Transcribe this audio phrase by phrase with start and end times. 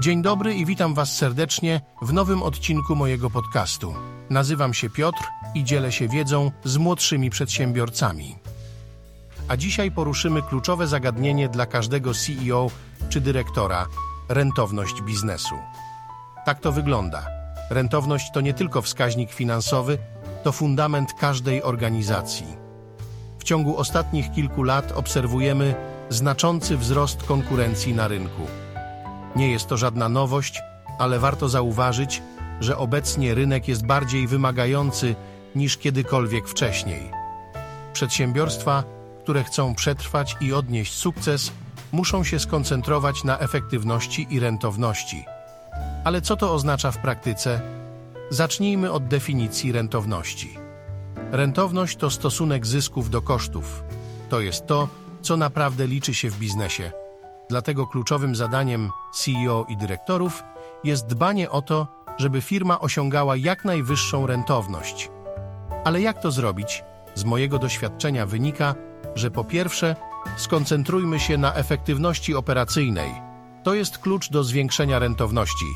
[0.00, 3.94] Dzień dobry i witam Was serdecznie w nowym odcinku mojego podcastu.
[4.30, 5.22] Nazywam się Piotr
[5.54, 8.36] i dzielę się wiedzą z młodszymi przedsiębiorcami.
[9.48, 12.70] A dzisiaj poruszymy kluczowe zagadnienie dla każdego CEO
[13.08, 13.86] czy dyrektora
[14.28, 15.54] rentowność biznesu.
[16.44, 17.26] Tak to wygląda.
[17.70, 19.98] Rentowność to nie tylko wskaźnik finansowy,
[20.44, 22.46] to fundament każdej organizacji.
[23.38, 25.74] W ciągu ostatnich kilku lat obserwujemy
[26.10, 28.42] znaczący wzrost konkurencji na rynku.
[29.36, 30.60] Nie jest to żadna nowość,
[30.98, 32.22] ale warto zauważyć,
[32.60, 35.14] że obecnie rynek jest bardziej wymagający
[35.54, 37.10] niż kiedykolwiek wcześniej.
[37.92, 38.84] Przedsiębiorstwa,
[39.22, 41.52] które chcą przetrwać i odnieść sukces,
[41.92, 45.24] muszą się skoncentrować na efektywności i rentowności.
[46.04, 47.60] Ale co to oznacza w praktyce?
[48.30, 50.58] Zacznijmy od definicji rentowności.
[51.32, 53.84] Rentowność to stosunek zysków do kosztów.
[54.30, 54.88] To jest to,
[55.22, 57.03] co naprawdę liczy się w biznesie.
[57.48, 60.42] Dlatego kluczowym zadaniem CEO i dyrektorów
[60.84, 61.86] jest dbanie o to,
[62.18, 65.10] żeby firma osiągała jak najwyższą rentowność.
[65.84, 66.84] Ale jak to zrobić?
[67.14, 68.74] Z mojego doświadczenia wynika,
[69.14, 69.96] że po pierwsze,
[70.36, 73.10] skoncentrujmy się na efektywności operacyjnej.
[73.62, 75.66] To jest klucz do zwiększenia rentowności.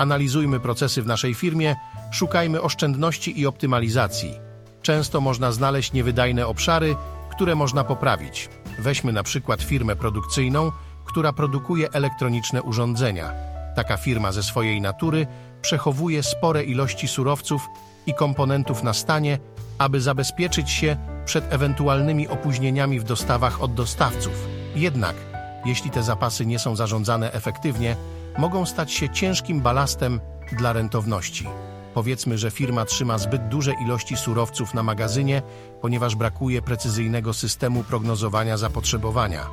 [0.00, 1.76] Analizujmy procesy w naszej firmie,
[2.12, 4.34] szukajmy oszczędności i optymalizacji.
[4.82, 6.96] Często można znaleźć niewydajne obszary,
[7.30, 8.48] które można poprawić.
[8.78, 10.72] Weźmy na przykład firmę produkcyjną,
[11.14, 13.32] która produkuje elektroniczne urządzenia.
[13.76, 15.26] Taka firma ze swojej natury
[15.62, 17.68] przechowuje spore ilości surowców
[18.06, 19.38] i komponentów na stanie,
[19.78, 24.48] aby zabezpieczyć się przed ewentualnymi opóźnieniami w dostawach od dostawców.
[24.76, 25.16] Jednak,
[25.64, 27.96] jeśli te zapasy nie są zarządzane efektywnie,
[28.38, 30.20] mogą stać się ciężkim balastem
[30.58, 31.46] dla rentowności.
[31.94, 35.42] Powiedzmy, że firma trzyma zbyt duże ilości surowców na magazynie,
[35.80, 39.46] ponieważ brakuje precyzyjnego systemu prognozowania zapotrzebowania.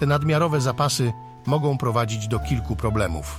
[0.00, 1.12] Te nadmiarowe zapasy
[1.46, 3.38] mogą prowadzić do kilku problemów.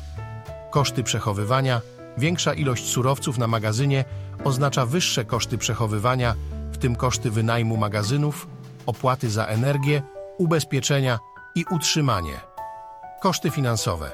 [0.71, 1.81] Koszty przechowywania.
[2.17, 4.05] Większa ilość surowców na magazynie
[4.43, 6.35] oznacza wyższe koszty przechowywania,
[6.71, 8.47] w tym koszty wynajmu magazynów,
[8.85, 10.01] opłaty za energię,
[10.37, 11.19] ubezpieczenia
[11.55, 12.39] i utrzymanie.
[13.21, 14.11] Koszty finansowe.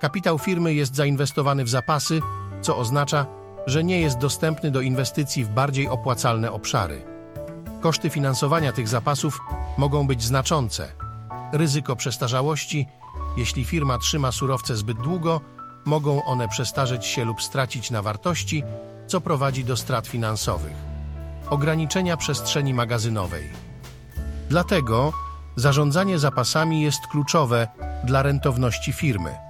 [0.00, 2.20] Kapitał firmy jest zainwestowany w zapasy,
[2.60, 3.26] co oznacza,
[3.68, 7.04] że nie jest dostępny do inwestycji w bardziej opłacalne obszary.
[7.80, 9.40] Koszty finansowania tych zapasów
[9.78, 10.92] mogą być znaczące.
[11.52, 12.86] Ryzyko przestarzałości,
[13.36, 15.40] jeśli firma trzyma surowce zbyt długo,
[15.84, 18.62] mogą one przestarzeć się lub stracić na wartości,
[19.06, 20.76] co prowadzi do strat finansowych.
[21.50, 23.48] Ograniczenia przestrzeni magazynowej.
[24.50, 25.12] Dlatego
[25.56, 27.68] zarządzanie zapasami jest kluczowe
[28.04, 29.47] dla rentowności firmy.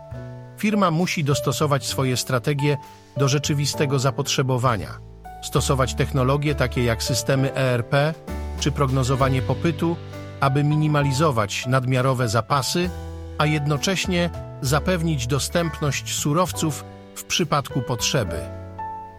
[0.59, 2.77] Firma musi dostosować swoje strategie
[3.17, 4.99] do rzeczywistego zapotrzebowania,
[5.43, 8.15] stosować technologie takie jak systemy ERP
[8.61, 9.97] czy prognozowanie popytu,
[10.41, 12.91] aby minimalizować nadmiarowe zapasy,
[13.39, 14.31] a jednocześnie
[14.61, 18.41] zapewnić dostępność surowców w przypadku potrzeby.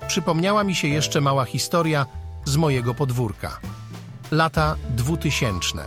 [0.08, 2.06] Przypomniała mi się jeszcze mała historia
[2.46, 3.60] z mojego podwórka.
[4.32, 5.78] Lata 2000.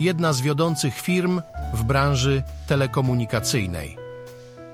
[0.00, 1.40] Jedna z wiodących firm
[1.74, 4.03] w branży telekomunikacyjnej.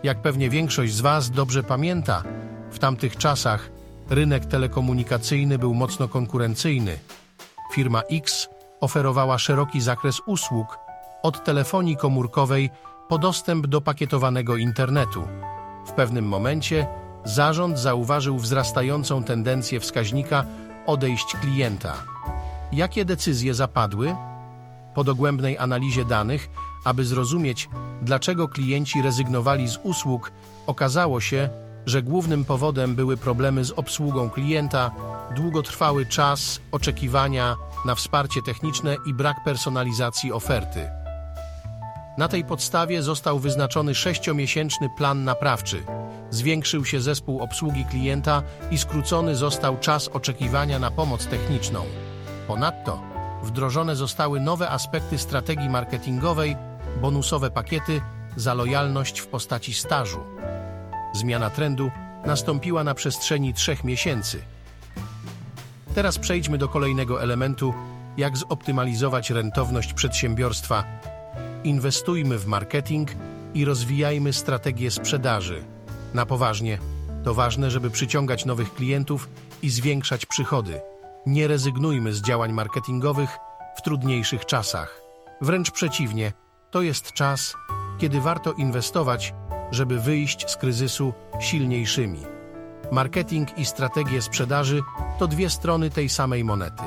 [0.02, 2.22] Jak pewnie większość z Was dobrze pamięta,
[2.70, 3.70] w tamtych czasach
[4.10, 6.98] rynek telekomunikacyjny był mocno konkurencyjny.
[7.72, 8.48] Firma X
[8.80, 10.78] oferowała szeroki zakres usług,
[11.22, 12.70] od telefonii komórkowej
[13.08, 15.22] po dostęp do pakietowanego internetu.
[15.86, 16.86] W pewnym momencie
[17.24, 20.44] zarząd zauważył wzrastającą tendencję wskaźnika
[20.86, 21.94] odejść klienta.
[22.72, 24.16] Jakie decyzje zapadły?
[24.94, 26.50] Po dogłębnej analizie danych,
[26.84, 27.68] aby zrozumieć,
[28.02, 30.32] dlaczego klienci rezygnowali z usług,
[30.66, 31.48] okazało się,
[31.86, 34.90] że głównym powodem były problemy z obsługą klienta,
[35.36, 40.88] długotrwały czas oczekiwania na wsparcie techniczne i brak personalizacji oferty.
[42.18, 45.82] Na tej podstawie został wyznaczony sześciomiesięczny plan naprawczy.
[46.30, 51.84] Zwiększył się zespół obsługi klienta i skrócony został czas oczekiwania na pomoc techniczną.
[52.46, 53.02] Ponadto
[53.42, 56.56] wdrożone zostały nowe aspekty strategii marketingowej,
[57.00, 58.00] bonusowe pakiety
[58.36, 60.20] za lojalność w postaci stażu.
[61.12, 61.90] Zmiana trendu
[62.26, 64.42] nastąpiła na przestrzeni trzech miesięcy.
[65.94, 67.74] Teraz przejdźmy do kolejnego elementu,
[68.16, 70.84] jak zoptymalizować rentowność przedsiębiorstwa.
[71.64, 73.10] Inwestujmy w marketing
[73.54, 75.64] i rozwijajmy strategię sprzedaży.
[76.14, 76.78] Na poważnie,
[77.24, 79.28] to ważne, żeby przyciągać nowych klientów
[79.62, 80.80] i zwiększać przychody.
[81.26, 83.38] Nie rezygnujmy z działań marketingowych
[83.76, 85.00] w trudniejszych czasach.
[85.40, 86.32] Wręcz przeciwnie,
[86.70, 87.56] to jest czas,
[87.98, 89.34] kiedy warto inwestować
[89.70, 92.20] żeby wyjść z kryzysu silniejszymi.
[92.92, 94.82] Marketing i strategie sprzedaży
[95.18, 96.82] to dwie strony tej samej monety.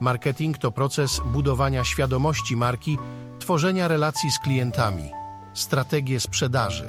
[0.00, 2.98] Marketing to proces budowania świadomości marki,
[3.38, 5.10] tworzenia relacji z klientami.
[5.54, 6.88] Strategie sprzedaży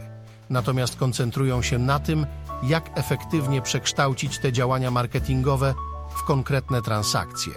[0.49, 2.25] natomiast koncentrują się na tym,
[2.63, 5.73] jak efektywnie przekształcić te działania marketingowe
[6.15, 7.53] w konkretne transakcje.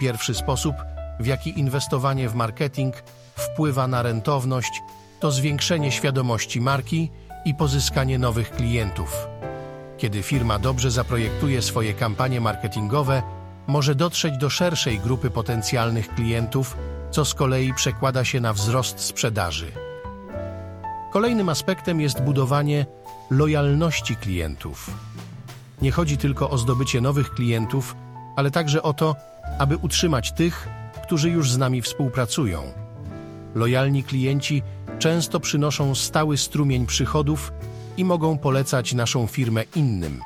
[0.00, 0.74] Pierwszy sposób,
[1.20, 2.94] w jaki inwestowanie w marketing
[3.36, 4.82] wpływa na rentowność,
[5.20, 7.10] to zwiększenie świadomości marki
[7.44, 9.26] i pozyskanie nowych klientów.
[9.98, 13.22] Kiedy firma dobrze zaprojektuje swoje kampanie marketingowe,
[13.66, 16.76] może dotrzeć do szerszej grupy potencjalnych klientów,
[17.10, 19.72] co z kolei przekłada się na wzrost sprzedaży.
[21.12, 22.86] Kolejnym aspektem jest budowanie
[23.30, 24.90] lojalności klientów.
[25.82, 27.96] Nie chodzi tylko o zdobycie nowych klientów,
[28.36, 29.16] ale także o to,
[29.58, 30.68] aby utrzymać tych,
[31.04, 32.83] którzy już z nami współpracują.
[33.54, 34.62] Lojalni klienci
[34.98, 37.52] często przynoszą stały strumień przychodów
[37.96, 40.20] i mogą polecać naszą firmę innym.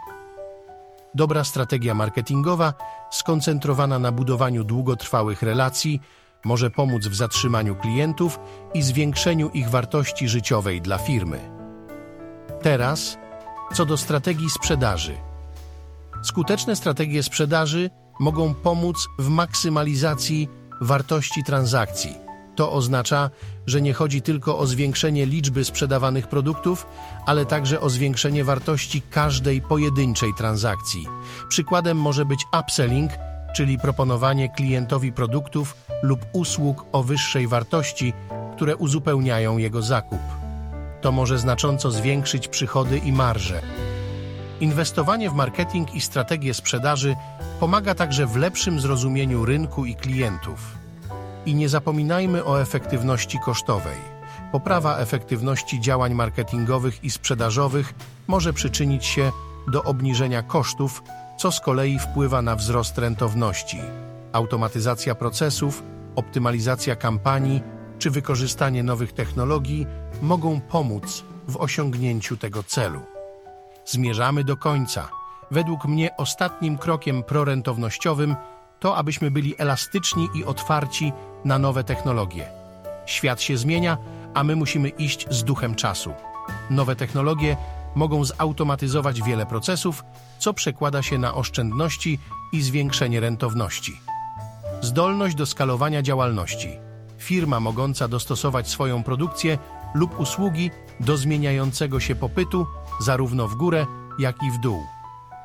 [1.15, 2.75] Dobra strategia marketingowa,
[3.11, 6.01] skoncentrowana na budowaniu długotrwałych relacji,
[6.45, 8.41] może pomóc w zatrzymaniu klientów
[8.75, 11.41] i zwiększeniu ich wartości życiowej dla firmy.
[12.63, 13.19] Teraz,
[13.75, 15.17] co do strategii sprzedaży.
[16.23, 17.91] Skuteczne strategie sprzedaży
[18.21, 20.49] mogą pomóc w maksymalizacji
[20.81, 22.28] wartości transakcji.
[22.58, 23.31] To oznacza,
[23.66, 26.87] że nie chodzi tylko o zwiększenie liczby sprzedawanych produktów,
[27.26, 31.06] ale także o zwiększenie wartości każdej pojedynczej transakcji.
[31.49, 33.12] Przykładem może być upselling,
[33.56, 38.12] czyli proponowanie klientowi produktów lub usług o wyższej wartości,
[38.56, 40.22] które uzupełniają jego zakup.
[41.00, 43.62] To może znacząco zwiększyć przychody i marże.
[44.60, 47.16] Inwestowanie w marketing i strategię sprzedaży
[47.60, 50.78] pomaga także w lepszym zrozumieniu rynku i klientów.
[51.46, 53.96] I nie zapominajmy o efektywności kosztowej.
[54.52, 57.94] Poprawa efektywności działań marketingowych i sprzedażowych
[58.26, 59.32] może przyczynić się
[59.69, 61.02] do obniżenia kosztów,
[61.38, 63.79] co z kolei wpływa na wzrost rentowności.
[64.32, 65.82] Automatyzacja procesów,
[66.17, 67.62] optymalizacja kampanii
[67.99, 69.87] czy wykorzystanie nowych technologii
[70.23, 73.00] mogą pomóc w osiągnięciu tego celu.
[73.87, 75.08] Zmierzamy do końca.
[75.50, 78.37] Według mnie ostatnim krokiem prorentownościowym
[78.81, 81.13] to, abyśmy byli elastyczni i otwarci
[81.45, 82.49] na nowe technologie.
[83.07, 83.99] Świat się zmienia,
[84.35, 86.13] a my musimy iść z duchem czasu.
[86.71, 87.57] Nowe technologie
[87.95, 90.05] mogą zautomatyzować wiele procesów,
[90.39, 92.19] co przekłada się na oszczędności
[92.53, 94.01] i zwiększenie rentowności.
[94.81, 96.69] Zdolność do skalowania działalności.
[97.19, 99.59] Firma mogąca dostosować swoją produkcję
[99.95, 100.71] lub usługi
[101.01, 102.67] do zmieniającego się popytu
[103.01, 103.87] zarówno w górę,
[104.19, 104.98] jak i w dół.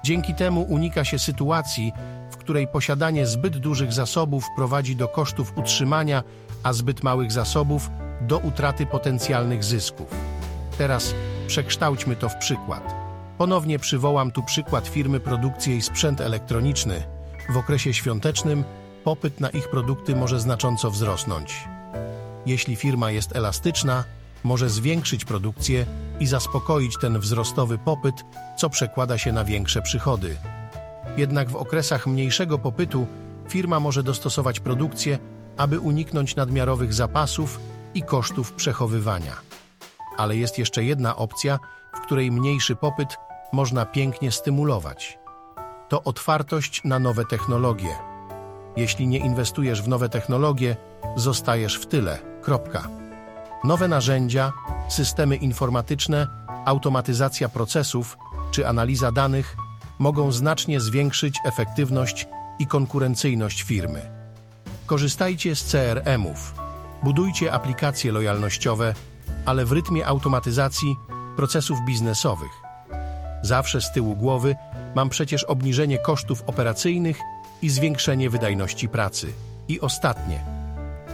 [0.06, 1.92] Dzięki temu unika się sytuacji,
[2.32, 6.24] w której posiadanie zbyt dużych zasobów prowadzi do kosztów utrzymania,
[6.64, 7.90] a zbyt małych zasobów
[8.22, 10.08] do utraty potencjalnych zysków.
[10.78, 11.14] Teraz
[11.48, 12.96] przekształćmy to w przykład.
[13.38, 17.04] Ponownie przywołam tu przykład firmy Produkcje i Sprzęt Elektroniczny.
[17.50, 18.64] W okresie świątecznym
[19.04, 21.68] popyt na ich produkty może znacząco wzrosnąć.
[22.46, 24.04] Jeśli firma jest elastyczna,
[24.44, 25.86] może zwiększyć produkcję
[26.20, 28.16] i zaspokoić ten wzrostowy popyt,
[28.64, 30.38] co przekłada się na większe przychody.
[31.18, 33.08] Jednak w okresach mniejszego popytu
[33.50, 35.20] firma może dostosować produkcję,
[35.58, 37.60] aby uniknąć nadmiarowych zapasów
[37.94, 39.34] i kosztów przechowywania.
[40.18, 41.60] Ale jest jeszcze jedna opcja,
[41.96, 43.18] w której mniejszy popyt
[43.54, 45.20] można pięknie stymulować.
[45.90, 47.96] To otwartość na nowe technologie.
[48.78, 50.76] Jeśli nie inwestujesz w nowe technologie,
[51.16, 52.20] zostajesz w tyle.
[52.42, 52.88] Kropka.
[53.64, 54.52] Nowe narzędzia,
[54.90, 56.28] systemy informatyczne,
[56.66, 58.18] automatyzacja procesów
[58.54, 59.56] czy analiza danych
[60.00, 62.28] mogą znacznie zwiększyć efektywność
[62.60, 64.02] i konkurencyjność firmy.
[64.86, 66.54] Korzystajcie z CRM-ów,
[67.04, 68.94] budujcie aplikacje lojalnościowe,
[69.46, 70.96] ale w rytmie automatyzacji
[71.36, 72.52] procesów biznesowych.
[73.42, 74.56] Zawsze z tyłu głowy
[74.96, 77.20] mam przecież obniżenie kosztów operacyjnych
[77.62, 79.34] i zwiększenie wydajności pracy.
[79.68, 80.46] I ostatnie.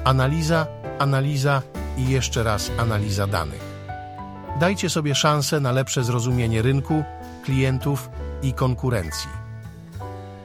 [0.03, 0.67] Analiza,
[0.99, 1.61] analiza
[1.97, 3.69] i jeszcze raz analiza danych.
[4.59, 7.03] Dajcie sobie szansę na lepsze zrozumienie rynku,
[7.39, 8.09] klientów
[8.43, 9.29] i konkurencji.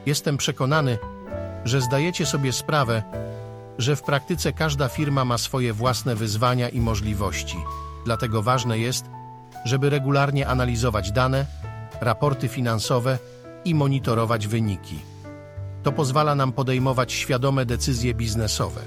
[0.05, 0.97] Jestem przekonany,
[1.65, 3.03] że zdajecie sobie sprawę,
[3.77, 7.57] że w praktyce każda firma ma swoje własne wyzwania i możliwości.
[8.05, 9.05] Dlatego ważne jest,
[9.65, 11.45] żeby regularnie analizować dane,
[12.01, 13.17] raporty finansowe
[13.65, 14.99] i monitorować wyniki.
[15.83, 18.81] To pozwala nam podejmować świadome decyzje biznesowe.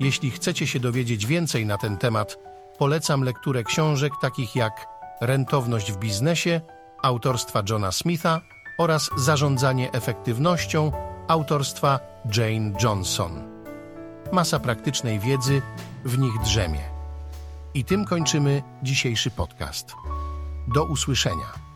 [0.00, 2.38] Jeśli chcecie się dowiedzieć więcej na ten temat,
[2.78, 4.86] polecam lekturę książek takich jak
[5.20, 6.60] Rentowność w biznesie
[7.02, 8.40] autorstwa Johna Smitha
[8.78, 10.92] oraz Zarządzanie efektywnością
[11.28, 12.00] autorstwa
[12.36, 13.42] Jane Johnson.
[14.32, 15.62] Masa praktycznej wiedzy
[16.04, 16.80] w nich drzemie.
[17.74, 19.94] I tym kończymy dzisiejszy podcast.
[20.74, 21.67] Do usłyszenia.